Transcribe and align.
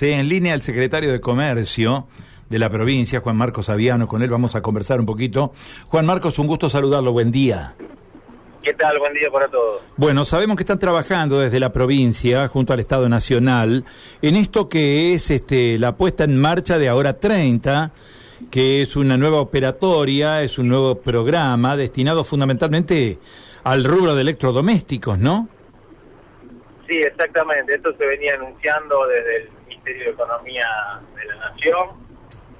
En 0.00 0.28
línea 0.28 0.54
el 0.54 0.62
secretario 0.62 1.10
de 1.10 1.20
Comercio 1.20 2.06
de 2.48 2.60
la 2.60 2.70
provincia, 2.70 3.18
Juan 3.18 3.36
Marcos 3.36 3.68
Aviano, 3.68 4.06
con 4.06 4.22
él 4.22 4.30
vamos 4.30 4.54
a 4.54 4.62
conversar 4.62 5.00
un 5.00 5.06
poquito. 5.06 5.52
Juan 5.88 6.06
Marcos, 6.06 6.38
un 6.38 6.46
gusto 6.46 6.70
saludarlo, 6.70 7.10
buen 7.10 7.32
día. 7.32 7.74
¿Qué 8.62 8.74
tal? 8.74 8.96
Buen 9.00 9.12
día 9.12 9.28
para 9.28 9.48
todos. 9.48 9.82
Bueno, 9.96 10.24
sabemos 10.24 10.56
que 10.56 10.62
están 10.62 10.78
trabajando 10.78 11.40
desde 11.40 11.58
la 11.58 11.72
provincia, 11.72 12.46
junto 12.46 12.72
al 12.72 12.78
Estado 12.78 13.08
Nacional, 13.08 13.84
en 14.22 14.36
esto 14.36 14.68
que 14.68 15.14
es 15.14 15.32
este, 15.32 15.80
la 15.80 15.96
puesta 15.96 16.22
en 16.22 16.40
marcha 16.40 16.78
de 16.78 16.88
Ahora 16.88 17.18
30, 17.18 17.90
que 18.52 18.82
es 18.82 18.94
una 18.94 19.16
nueva 19.16 19.40
operatoria, 19.40 20.42
es 20.42 20.60
un 20.60 20.68
nuevo 20.68 21.00
programa 21.00 21.76
destinado 21.76 22.22
fundamentalmente 22.22 23.18
al 23.64 23.82
rubro 23.82 24.14
de 24.14 24.20
electrodomésticos, 24.20 25.18
¿no? 25.18 25.48
Sí, 26.88 26.98
exactamente. 26.98 27.74
Esto 27.74 27.92
se 27.98 28.06
venía 28.06 28.34
anunciando 28.36 29.04
desde 29.08 29.36
el 29.38 29.57
De 29.94 30.10
Economía 30.10 30.68
de 31.16 31.24
la 31.24 31.36
Nación. 31.36 31.88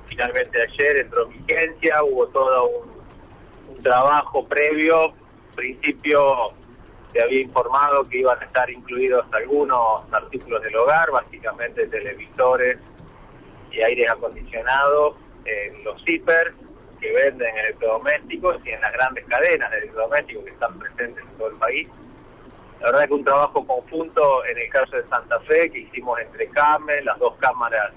Finalmente 0.07 0.63
ayer 0.63 0.97
entró 0.97 1.27
en 1.27 1.45
vigencia, 1.45 2.03
hubo 2.03 2.27
todo 2.29 2.69
un, 2.69 3.79
trabajo 3.83 4.47
previo. 4.47 5.09
En 5.51 5.57
principio 5.57 6.53
se 7.13 7.23
había 7.23 7.43
informado 7.43 8.03
que 8.05 8.19
iban 8.19 8.41
a 8.41 8.45
estar 8.45 8.69
incluidos 8.71 9.27
algunos 9.33 10.03
artículos 10.11 10.63
del 10.63 10.75
hogar, 10.77 11.11
básicamente 11.11 11.87
televisores 11.87 12.81
y 13.71 13.83
aires 13.83 14.11
acondicionados 14.11 15.17
en 15.45 15.85
los 15.85 16.03
hiper 16.09 16.55
que 17.01 17.13
venden 17.13 17.57
electrodomésticos 17.57 18.57
y 18.65 18.71
en 18.71 18.81
las 18.81 18.93
grandes 18.95 19.25
cadenas 19.27 19.71
de 19.71 19.79
electrodomésticos 19.79 20.45
que 20.45 20.51
están 20.51 20.79
presentes 20.79 21.25
en 21.25 21.39
todo 21.39 21.49
el 21.49 21.59
país. 21.59 21.89
La 22.81 22.87
verdad 22.87 23.03
es 23.03 23.09
que 23.09 23.15
un 23.15 23.25
trabajo 23.25 23.67
conjunto 23.67 24.45
en 24.45 24.59
el 24.59 24.69
caso 24.71 24.97
de 24.97 25.07
Santa 25.09 25.41
Fe 25.41 25.71
que 25.71 25.81
hicimos 25.81 26.19
entre 26.21 26.49
CAME, 26.49 27.03
las 27.03 27.19
dos 27.19 27.35
cámaras 27.39 27.93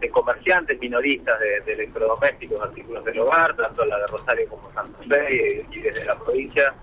de 0.00 0.10
comerciantes 0.10 0.80
minoristas 0.80 1.38
de, 1.38 1.72
electrodomésticos, 1.72 2.60
artículos 2.60 3.04
del 3.04 3.20
hogar, 3.20 3.54
tanto 3.54 3.84
la 3.84 3.98
de 3.98 4.06
Rosario 4.06 4.48
como 4.48 4.72
Santa 4.72 5.02
Fe 5.04 5.64
y, 5.70 5.80
desde 5.80 6.04
la 6.06 6.18
provincia 6.18 6.74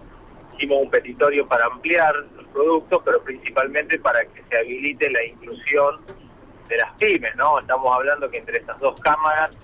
hicimos 0.56 0.84
un 0.84 0.90
petitorio 0.90 1.48
para 1.48 1.66
ampliar 1.66 2.14
los 2.36 2.46
productos, 2.48 3.02
pero 3.04 3.22
principalmente 3.24 3.98
para 4.00 4.24
que 4.26 4.44
se 4.50 4.58
habilite 4.58 5.10
la 5.10 5.26
inclusión 5.26 5.96
de 6.68 6.78
las 6.78 6.94
pymes, 6.98 7.36
¿no? 7.38 7.60
Estamos 7.60 7.96
hablando 7.96 8.30
que 8.30 8.38
entre 8.38 8.60
estas 8.60 8.78
dos 8.80 9.00
cámaras 9.00 9.56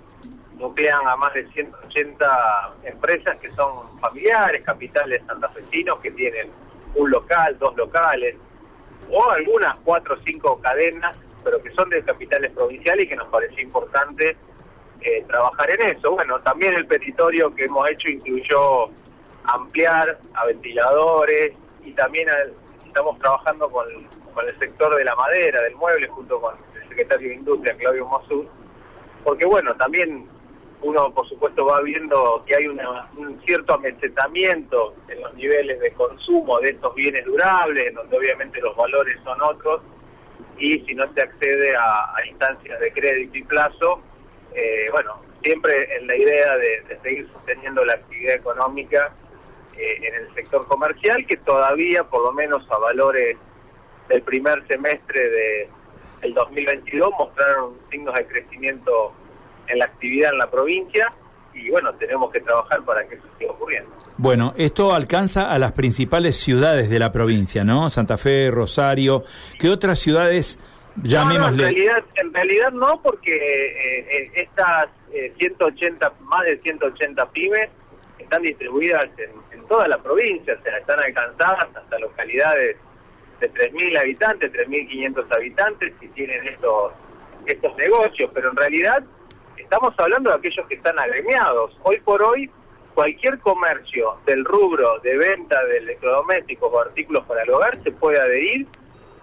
nuclean 0.57 1.05
a 1.05 1.15
más 1.17 1.33
de 1.33 1.45
180 1.51 2.75
empresas 2.85 3.37
que 3.39 3.51
son 3.51 3.99
familiares, 3.99 4.63
capitales 4.63 5.21
santafesinos 5.27 5.99
que 5.99 6.11
tienen 6.11 6.49
un 6.95 7.11
local, 7.11 7.57
dos 7.59 7.75
locales, 7.75 8.35
o 9.09 9.29
algunas 9.31 9.77
cuatro 9.79 10.15
o 10.15 10.17
cinco 10.25 10.59
cadenas, 10.61 11.17
pero 11.43 11.61
que 11.61 11.71
son 11.71 11.89
de 11.89 12.03
capitales 12.03 12.51
provinciales 12.51 13.05
y 13.05 13.09
que 13.09 13.15
nos 13.15 13.27
pareció 13.27 13.61
importante 13.61 14.35
eh, 15.01 15.23
trabajar 15.27 15.69
en 15.69 15.97
eso. 15.97 16.11
Bueno, 16.11 16.39
también 16.39 16.73
el 16.73 16.87
petitorio 16.87 17.53
que 17.53 17.65
hemos 17.65 17.89
hecho 17.89 18.09
incluyó 18.09 18.89
ampliar 19.43 20.17
a 20.33 20.45
ventiladores 20.47 21.53
y 21.83 21.91
también 21.91 22.27
estamos 22.85 23.19
trabajando 23.19 23.69
con, 23.69 23.85
el 23.89 24.59
sector 24.59 24.95
de 24.95 25.03
la 25.05 25.15
madera, 25.15 25.61
del 25.61 25.75
mueble, 25.75 26.07
junto 26.07 26.41
con 26.41 26.55
el 26.81 26.89
secretario 26.89 27.29
de 27.29 27.35
Industria, 27.35 27.77
Claudio 27.77 28.05
Mosud, 28.05 28.45
porque 29.23 29.45
bueno, 29.45 29.73
también 29.75 30.27
uno 30.81 31.13
por 31.13 31.27
supuesto 31.29 31.65
va 31.65 31.81
viendo 31.81 32.43
que 32.45 32.55
hay 32.55 32.67
un 32.67 33.41
cierto 33.45 33.75
amesetamiento 33.75 34.93
niveles 35.35 35.79
de 35.79 35.91
consumo 35.91 36.59
de 36.59 36.69
estos 36.69 36.93
bienes 36.95 37.25
durables, 37.25 37.93
donde 37.93 38.17
obviamente 38.17 38.59
los 38.61 38.75
valores 38.75 39.17
son 39.23 39.41
otros, 39.41 39.81
y 40.57 40.79
si 40.79 40.95
no 40.95 41.11
se 41.13 41.21
accede 41.21 41.75
a, 41.75 42.13
instancias 42.27 42.79
de 42.79 42.91
crédito 42.91 43.37
y 43.37 43.43
plazo, 43.43 44.01
eh, 44.53 44.87
bueno, 44.91 45.21
siempre 45.43 45.95
en 45.97 46.07
la 46.07 46.15
idea 46.15 46.57
de, 46.57 46.97
seguir 47.01 47.27
sosteniendo 47.31 47.83
la 47.85 47.93
actividad 47.93 48.35
económica 48.35 49.13
eh, 49.77 49.97
en 50.01 50.15
el 50.15 50.33
sector 50.33 50.65
comercial, 50.67 51.25
que 51.27 51.37
todavía, 51.37 52.03
por 52.03 52.23
lo 52.23 52.31
menos 52.31 52.65
a 52.71 52.77
valores 52.77 53.37
del 54.07 54.21
primer 54.21 54.65
semestre 54.67 55.29
de 55.29 55.69
el 56.21 56.33
2022, 56.33 57.11
mostraron 57.19 57.77
signos 57.91 58.15
de 58.15 58.25
crecimiento 58.25 59.13
en 59.67 59.79
la 59.79 59.85
actividad 59.85 60.31
en 60.31 60.39
la 60.39 60.49
provincia 60.49 61.13
y 61.55 61.69
bueno, 61.69 61.93
tenemos 61.95 62.31
que 62.31 62.41
trabajar 62.41 62.83
para 62.83 63.07
que 63.07 63.15
eso 63.15 63.25
siga 63.39 63.51
ocurriendo. 63.51 63.89
Bueno, 64.17 64.53
esto 64.57 64.93
alcanza 64.93 65.51
a 65.51 65.59
las 65.59 65.71
principales 65.71 66.35
ciudades 66.35 66.89
de 66.89 66.99
la 66.99 67.11
provincia, 67.11 67.63
¿no? 67.63 67.89
Santa 67.89 68.17
Fe, 68.17 68.49
Rosario, 68.51 69.23
¿qué 69.59 69.69
otras 69.69 69.99
ciudades 69.99 70.59
llamémosle? 71.01 71.63
en, 71.67 71.75
realidad, 71.75 72.03
en 72.15 72.33
realidad 72.33 72.71
no, 72.71 73.01
porque 73.01 73.35
eh, 73.35 74.07
eh, 74.09 74.31
estas 74.35 74.87
180, 75.37 76.05
eh, 76.05 76.09
más 76.21 76.43
de 76.43 76.57
180 76.59 77.29
pymes 77.31 77.69
están 78.19 78.41
distribuidas 78.41 79.07
en, 79.17 79.65
toda 79.67 79.87
la 79.87 79.97
provincia, 79.97 80.55
o 80.59 80.63
sea, 80.63 80.77
están 80.77 80.99
alcanzadas 80.99 81.75
hasta 81.75 81.97
localidades 81.97 82.77
de 83.39 83.51
3.000 83.51 83.97
habitantes, 83.97 84.53
3.500 84.53 85.35
habitantes, 85.35 85.93
y 86.01 86.07
tienen 86.09 86.47
estos, 86.47 86.93
estos 87.47 87.75
negocios, 87.75 88.29
pero 88.31 88.51
en 88.51 88.57
realidad 88.57 89.03
estamos 89.75 89.99
hablando 89.99 90.29
de 90.29 90.37
aquellos 90.37 90.65
que 90.67 90.75
están 90.75 90.97
agremiados. 90.97 91.77
Hoy 91.83 91.99
por 91.99 92.23
hoy, 92.23 92.49
cualquier 92.93 93.37
comercio 93.39 94.15
del 94.25 94.45
rubro 94.45 94.99
de 94.99 95.17
venta 95.17 95.61
de 95.65 95.79
electrodomésticos 95.79 96.71
o 96.71 96.79
artículos 96.79 97.25
para 97.25 97.43
el 97.43 97.49
hogar 97.49 97.77
se 97.83 97.91
puede 97.91 98.17
adherir 98.17 98.65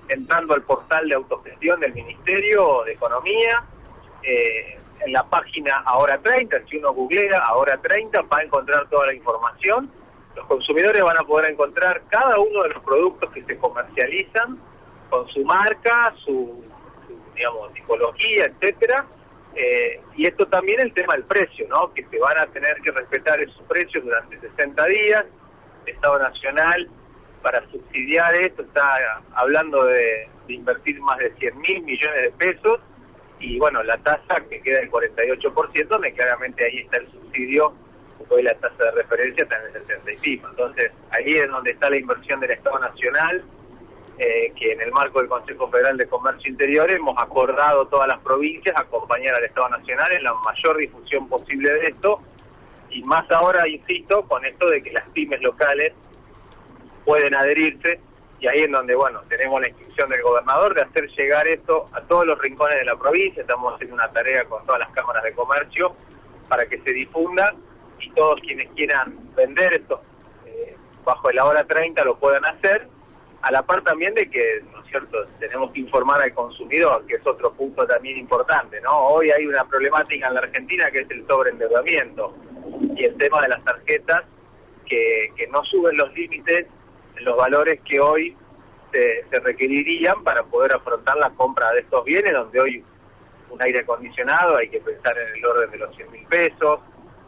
entrando 0.08 0.52
al 0.52 0.60
portal 0.60 1.08
de 1.08 1.14
autogestión 1.14 1.80
del 1.80 1.94
Ministerio 1.94 2.82
de 2.84 2.92
Economía. 2.92 3.64
Eh, 4.22 4.78
en 5.00 5.12
la 5.14 5.24
página 5.24 5.82
Ahora 5.86 6.18
30, 6.18 6.66
si 6.68 6.76
uno 6.76 6.92
googlea 6.92 7.38
Ahora 7.38 7.78
30, 7.78 8.20
va 8.22 8.36
a 8.36 8.42
encontrar 8.42 8.86
toda 8.90 9.06
la 9.06 9.14
información. 9.14 9.90
Los 10.36 10.46
consumidores 10.48 11.02
van 11.02 11.16
a 11.16 11.22
poder 11.24 11.50
encontrar 11.50 12.02
cada 12.10 12.38
uno 12.38 12.62
de 12.64 12.68
los 12.68 12.82
productos 12.84 13.32
que 13.32 13.42
se 13.44 13.56
comercializan 13.56 14.58
con 15.08 15.26
su 15.28 15.42
marca, 15.46 16.12
su, 16.16 16.62
su 17.06 17.34
digamos, 17.34 17.72
tipología, 17.72 18.44
etcétera, 18.44 19.06
eh, 19.54 20.00
y 20.16 20.26
esto 20.26 20.46
también 20.46 20.80
el 20.80 20.92
tema 20.92 21.14
del 21.14 21.24
precio, 21.24 21.66
¿no? 21.68 21.92
Que 21.92 22.04
se 22.06 22.18
van 22.18 22.38
a 22.38 22.46
tener 22.46 22.80
que 22.80 22.90
respetar 22.90 23.40
esos 23.40 23.62
precios 23.68 24.04
durante 24.04 24.40
60 24.40 24.86
días. 24.86 25.24
El 25.86 25.94
Estado 25.94 26.18
Nacional, 26.18 26.88
para 27.42 27.60
subsidiar 27.70 28.34
esto, 28.36 28.62
está 28.62 29.22
hablando 29.34 29.84
de, 29.84 30.28
invertir 30.48 31.00
más 31.00 31.18
de 31.18 31.32
100 31.36 31.58
mil 31.60 31.82
millones 31.82 32.22
de 32.22 32.30
pesos. 32.32 32.80
Y 33.40 33.58
bueno, 33.58 33.82
la 33.82 33.96
tasa 33.98 34.36
que 34.48 34.60
queda 34.60 34.80
el 34.80 34.90
48%, 34.90 35.88
donde 35.88 36.12
claramente 36.12 36.64
ahí 36.64 36.78
está 36.80 36.98
el 36.98 37.10
subsidio, 37.10 37.74
hoy 38.28 38.42
la 38.42 38.54
tasa 38.54 38.84
de 38.84 38.90
referencia 38.92 39.42
está 39.42 39.58
en 39.58 39.66
el 39.66 39.72
75. 39.72 40.48
Entonces, 40.50 40.92
ahí 41.10 41.34
es 41.34 41.48
donde 41.48 41.72
está 41.72 41.90
la 41.90 41.96
inversión 41.96 42.40
del 42.40 42.52
Estado 42.52 42.78
Nacional 42.78 43.42
eh, 44.18 44.52
que 44.54 44.72
en 44.72 44.80
el 44.80 44.92
marco 44.92 45.20
del 45.20 45.28
Consejo 45.28 45.68
Federal 45.68 45.96
de 45.96 46.06
Comercio 46.06 46.50
Interior 46.50 46.90
hemos 46.90 47.16
acordado 47.18 47.86
todas 47.86 48.06
las 48.06 48.18
provincias 48.20 48.76
acompañar 48.76 49.34
al 49.34 49.44
Estado 49.44 49.70
Nacional 49.70 50.12
en 50.12 50.22
la 50.22 50.34
mayor 50.34 50.76
difusión 50.76 51.28
posible 51.28 51.72
de 51.72 51.86
esto. 51.86 52.20
Y 52.90 53.02
más 53.04 53.30
ahora, 53.30 53.66
insisto, 53.66 54.22
con 54.24 54.44
esto 54.44 54.68
de 54.68 54.82
que 54.82 54.92
las 54.92 55.08
pymes 55.10 55.40
locales 55.40 55.92
pueden 57.04 57.34
adherirse. 57.34 58.00
Y 58.38 58.48
ahí 58.48 58.62
en 58.64 58.72
donde, 58.72 58.94
bueno, 58.94 59.22
tenemos 59.28 59.60
la 59.60 59.68
instrucción 59.68 60.10
del 60.10 60.22
gobernador 60.22 60.74
de 60.74 60.82
hacer 60.82 61.08
llegar 61.10 61.48
esto 61.48 61.86
a 61.92 62.00
todos 62.02 62.26
los 62.26 62.38
rincones 62.38 62.78
de 62.78 62.84
la 62.84 62.96
provincia, 62.96 63.40
estamos 63.40 63.74
haciendo 63.74 63.94
una 63.94 64.10
tarea 64.10 64.44
con 64.44 64.66
todas 64.66 64.80
las 64.80 64.90
cámaras 64.90 65.22
de 65.22 65.32
comercio 65.32 65.94
para 66.48 66.66
que 66.66 66.78
se 66.80 66.92
difunda 66.92 67.54
y 68.00 68.10
todos 68.10 68.40
quienes 68.40 68.68
quieran 68.72 69.16
vender 69.36 69.74
esto 69.74 70.00
eh, 70.44 70.76
bajo 71.04 71.30
el 71.30 71.38
hora 71.38 71.64
30 71.64 72.04
lo 72.04 72.16
puedan 72.18 72.44
hacer 72.44 72.88
a 73.42 73.50
la 73.50 73.62
par 73.62 73.82
también 73.82 74.14
de 74.14 74.30
que, 74.30 74.62
¿no 74.72 74.82
es 74.82 74.88
cierto?, 74.88 75.26
tenemos 75.40 75.72
que 75.72 75.80
informar 75.80 76.22
al 76.22 76.32
consumidor, 76.32 77.04
que 77.06 77.16
es 77.16 77.26
otro 77.26 77.52
punto 77.52 77.86
también 77.86 78.16
importante, 78.18 78.80
¿no? 78.80 78.96
Hoy 79.08 79.30
hay 79.30 79.46
una 79.46 79.64
problemática 79.64 80.28
en 80.28 80.34
la 80.34 80.40
Argentina 80.40 80.90
que 80.90 81.00
es 81.00 81.10
el 81.10 81.26
sobreendeudamiento 81.26 82.36
y 82.94 83.04
el 83.04 83.16
tema 83.16 83.42
de 83.42 83.48
las 83.48 83.64
tarjetas 83.64 84.22
que, 84.86 85.32
que 85.36 85.46
no 85.48 85.64
suben 85.64 85.96
los 85.96 86.12
límites 86.14 86.66
los 87.22 87.36
valores 87.36 87.80
que 87.88 88.00
hoy 88.00 88.36
se, 88.92 89.24
se 89.30 89.40
requerirían 89.40 90.22
para 90.24 90.42
poder 90.44 90.74
afrontar 90.74 91.16
la 91.16 91.30
compra 91.30 91.70
de 91.72 91.80
estos 91.80 92.04
bienes, 92.04 92.32
donde 92.32 92.60
hoy 92.60 92.84
un 93.50 93.62
aire 93.62 93.80
acondicionado 93.80 94.56
hay 94.56 94.68
que 94.68 94.80
pensar 94.80 95.16
en 95.18 95.36
el 95.36 95.44
orden 95.44 95.70
de 95.70 95.78
los 95.78 95.94
100 95.94 96.10
mil 96.10 96.26
pesos. 96.26 96.80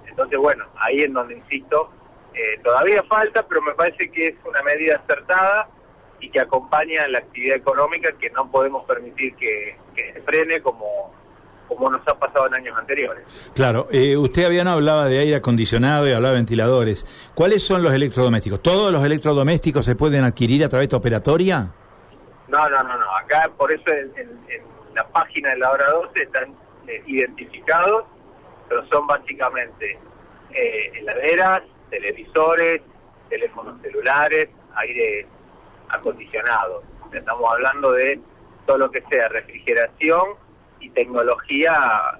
Entonces, 0.06 0.38
bueno, 0.38 0.64
ahí 0.76 1.02
en 1.02 1.12
donde 1.12 1.34
insisto, 1.34 1.90
eh, 2.34 2.58
todavía 2.62 3.02
falta, 3.04 3.46
pero 3.46 3.62
me 3.62 3.72
parece 3.74 4.10
que 4.10 4.28
es 4.28 4.34
una 4.44 4.62
medida 4.62 4.96
acertada 4.96 5.68
y 6.24 6.30
que 6.30 6.40
acompaña 6.40 7.06
la 7.08 7.18
actividad 7.18 7.56
económica 7.56 8.10
que 8.18 8.30
no 8.30 8.50
podemos 8.50 8.84
permitir 8.86 9.34
que, 9.36 9.76
se 9.94 10.22
frene 10.22 10.62
como, 10.62 11.12
como 11.68 11.90
nos 11.90 12.00
ha 12.08 12.18
pasado 12.18 12.46
en 12.46 12.54
años 12.54 12.78
anteriores. 12.78 13.24
Claro, 13.54 13.88
eh, 13.90 14.16
usted 14.16 14.46
había 14.46 14.64
no 14.64 14.70
hablaba 14.70 15.04
de 15.04 15.18
aire 15.18 15.36
acondicionado 15.36 16.08
y 16.08 16.12
hablaba 16.12 16.32
de 16.32 16.38
ventiladores. 16.38 17.04
¿Cuáles 17.34 17.62
son 17.62 17.82
los 17.82 17.92
electrodomésticos? 17.92 18.62
¿Todos 18.62 18.90
los 18.90 19.04
electrodomésticos 19.04 19.84
se 19.84 19.96
pueden 19.96 20.24
adquirir 20.24 20.64
a 20.64 20.70
través 20.70 20.88
de 20.88 20.96
operatoria? 20.96 21.70
No, 22.48 22.68
no, 22.70 22.82
no, 22.82 22.98
no. 22.98 23.16
Acá 23.18 23.50
por 23.54 23.70
eso 23.70 23.84
en, 23.90 24.40
la 24.94 25.06
página 25.08 25.50
de 25.50 25.58
la 25.58 25.72
hora 25.72 25.90
12 25.90 26.22
están 26.22 26.54
eh, 26.88 27.02
identificados, 27.06 28.06
pero 28.66 28.86
son 28.88 29.06
básicamente 29.06 29.98
eh, 30.52 30.90
heladeras, 30.94 31.64
televisores, 31.90 32.80
teléfonos 33.28 33.78
celulares, 33.82 34.48
aire 34.76 35.26
acondicionado. 35.88 36.82
Estamos 37.12 37.50
hablando 37.52 37.92
de 37.92 38.20
todo 38.66 38.78
lo 38.78 38.90
que 38.90 39.02
sea 39.10 39.28
refrigeración 39.28 40.22
y 40.80 40.90
tecnología, 40.90 41.72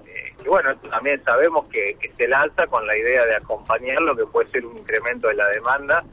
eh, 0.05 0.33
y 0.43 0.47
bueno, 0.47 0.71
esto 0.71 0.89
también 0.89 1.23
sabemos 1.23 1.65
que, 1.67 1.97
se 2.17 2.27
lanza 2.27 2.67
con 2.67 2.85
la 2.87 2.97
idea 2.97 3.25
de 3.25 3.35
acompañar 3.35 4.01
lo 4.01 4.15
que 4.15 4.25
puede 4.25 4.49
ser 4.49 4.65
un 4.65 4.77
incremento 4.77 5.27
de 5.27 5.35
la 5.35 5.47
demanda, 5.49 6.03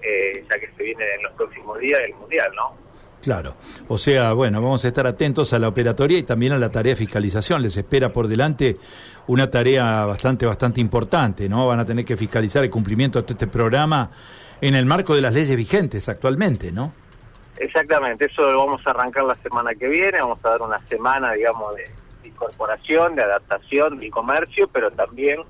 eh, 0.00 0.44
ya 0.50 0.58
que 0.58 0.68
se 0.76 0.82
viene 0.82 1.14
en 1.14 1.22
los 1.22 1.32
próximos 1.32 1.78
días 1.78 2.00
el 2.00 2.14
Mundial, 2.14 2.52
¿no? 2.56 2.81
Claro, 3.22 3.54
o 3.86 3.98
sea, 3.98 4.32
bueno, 4.32 4.60
vamos 4.60 4.84
a 4.84 4.88
estar 4.88 5.06
atentos 5.06 5.52
a 5.52 5.58
la 5.60 5.68
operatoria 5.68 6.18
y 6.18 6.24
también 6.24 6.52
a 6.52 6.58
la 6.58 6.70
tarea 6.70 6.92
de 6.92 6.96
fiscalización. 6.96 7.62
Les 7.62 7.76
espera 7.76 8.12
por 8.12 8.26
delante 8.26 8.76
una 9.28 9.48
tarea 9.48 10.04
bastante, 10.06 10.44
bastante 10.44 10.80
importante, 10.80 11.48
¿no? 11.48 11.68
Van 11.68 11.78
a 11.78 11.84
tener 11.84 12.04
que 12.04 12.16
fiscalizar 12.16 12.64
el 12.64 12.70
cumplimiento 12.70 13.22
de 13.22 13.32
este 13.32 13.46
programa 13.46 14.10
en 14.60 14.74
el 14.74 14.86
marco 14.86 15.14
de 15.14 15.20
las 15.20 15.34
leyes 15.34 15.56
vigentes 15.56 16.08
actualmente, 16.08 16.72
¿no? 16.72 16.92
Exactamente, 17.56 18.24
eso 18.24 18.50
lo 18.50 18.58
vamos 18.66 18.84
a 18.86 18.90
arrancar 18.90 19.22
la 19.24 19.34
semana 19.34 19.72
que 19.74 19.86
viene, 19.86 20.18
vamos 20.20 20.44
a 20.44 20.50
dar 20.50 20.62
una 20.62 20.78
semana, 20.88 21.32
digamos, 21.32 21.76
de, 21.76 22.28
incorporación, 22.28 23.14
de 23.14 23.22
adaptación 23.22 23.98
del 24.00 24.10
comercio, 24.10 24.68
pero 24.72 24.90
también 24.90 25.40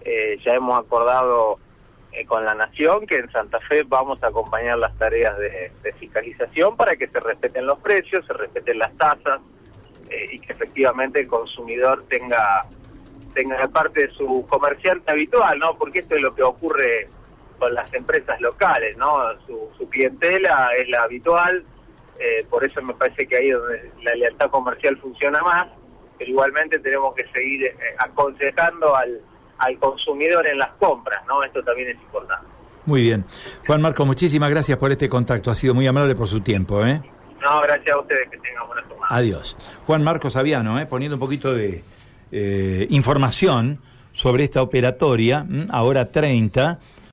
eh, 0.00 0.36
ya 0.44 0.52
hemos 0.52 0.84
acordado 0.84 1.58
eh, 2.14 2.24
con 2.26 2.44
la 2.44 2.54
Nación 2.54 3.06
que 3.06 3.16
en 3.16 3.30
Santa 3.32 3.58
Fe 3.60 3.82
vamos 3.82 4.22
a 4.22 4.28
acompañar 4.28 4.78
las 4.78 4.96
tareas 4.98 5.36
de, 5.38 5.72
fiscalización 5.98 6.76
para 6.76 6.96
que 6.96 7.08
se 7.08 7.18
respeten 7.18 7.66
los 7.66 7.78
precios, 7.80 8.24
se 8.26 8.32
respeten 8.32 8.78
las 8.78 8.96
tasas 8.96 9.40
eh, 10.10 10.26
y 10.32 10.38
que 10.38 10.52
efectivamente 10.52 11.20
el 11.20 11.28
consumidor 11.28 12.04
tenga 12.08 12.62
tenga 13.34 13.66
parte 13.66 14.06
de 14.06 14.14
su 14.14 14.46
comerciante 14.48 15.10
habitual, 15.10 15.58
¿no? 15.58 15.76
Porque 15.76 15.98
esto 15.98 16.14
es 16.14 16.22
lo 16.22 16.32
que 16.34 16.44
ocurre 16.44 17.04
con 17.58 17.74
las 17.74 17.92
empresas 17.92 18.40
locales, 18.40 18.96
¿no? 18.96 19.18
Su, 19.46 19.88
clientela 19.90 20.70
es 20.76 20.88
la 20.88 21.02
habitual, 21.02 21.64
eh, 22.18 22.46
por 22.48 22.64
eso 22.64 22.80
me 22.82 22.94
parece 22.94 23.26
que 23.26 23.36
ahí 23.36 23.50
donde 23.50 23.90
la 24.02 24.14
lealtad 24.14 24.50
comercial 24.50 24.96
funciona 24.98 25.42
más, 25.42 25.68
pero 26.16 26.30
igualmente 26.30 26.78
tenemos 26.78 27.14
que 27.14 27.26
seguir 27.28 27.64
eh, 27.64 27.76
aconsejando 27.98 28.94
al, 28.94 29.20
al 29.58 29.78
consumidor 29.78 30.46
en 30.46 30.58
las 30.58 30.70
compras, 30.72 31.24
¿no? 31.26 31.42
Esto 31.42 31.62
también 31.62 31.88
es 31.90 31.96
importante. 31.96 32.46
Muy 32.86 33.02
bien. 33.02 33.24
Juan 33.66 33.80
Marco, 33.80 34.04
muchísimas 34.04 34.50
gracias 34.50 34.76
por 34.78 34.90
este 34.90 35.08
contacto, 35.08 35.50
ha 35.50 35.54
sido 35.54 35.74
muy 35.74 35.86
amable 35.86 36.14
por 36.14 36.28
su 36.28 36.40
tiempo, 36.40 36.84
¿eh? 36.84 37.00
No, 37.40 37.60
gracias 37.60 37.94
a 37.94 38.00
ustedes, 38.00 38.28
que 38.30 38.38
tengan 38.38 38.66
buena 38.66 38.82
semana. 38.82 39.06
Adiós. 39.08 39.56
Juan 39.86 40.02
Marco 40.02 40.30
Saviano, 40.30 40.78
¿eh? 40.78 40.86
poniendo 40.86 41.16
un 41.16 41.20
poquito 41.20 41.54
de 41.54 41.82
eh, 42.32 42.86
información 42.90 43.80
sobre 44.12 44.44
esta 44.44 44.62
operatoria, 44.62 45.46
ahora 45.70 46.10
30 46.10 46.78